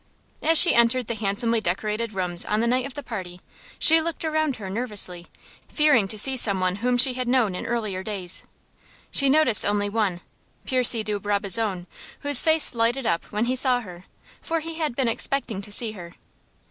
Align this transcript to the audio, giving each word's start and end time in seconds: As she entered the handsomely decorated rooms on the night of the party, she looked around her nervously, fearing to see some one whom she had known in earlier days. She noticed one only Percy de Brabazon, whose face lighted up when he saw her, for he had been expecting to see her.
As 0.41 0.57
she 0.57 0.73
entered 0.73 1.05
the 1.05 1.13
handsomely 1.13 1.61
decorated 1.61 2.13
rooms 2.13 2.43
on 2.43 2.59
the 2.59 2.65
night 2.65 2.87
of 2.87 2.95
the 2.95 3.03
party, 3.03 3.39
she 3.77 4.01
looked 4.01 4.25
around 4.25 4.55
her 4.55 4.67
nervously, 4.67 5.27
fearing 5.67 6.07
to 6.07 6.17
see 6.17 6.35
some 6.35 6.59
one 6.59 6.77
whom 6.77 6.97
she 6.97 7.13
had 7.13 7.27
known 7.27 7.53
in 7.53 7.67
earlier 7.67 8.01
days. 8.01 8.41
She 9.11 9.29
noticed 9.29 9.63
one 9.63 9.79
only 9.95 10.21
Percy 10.67 11.03
de 11.03 11.19
Brabazon, 11.19 11.85
whose 12.21 12.41
face 12.41 12.73
lighted 12.73 13.05
up 13.05 13.25
when 13.25 13.45
he 13.45 13.55
saw 13.55 13.81
her, 13.81 14.05
for 14.41 14.59
he 14.59 14.79
had 14.79 14.95
been 14.95 15.07
expecting 15.07 15.61
to 15.61 15.71
see 15.71 15.91
her. 15.91 16.15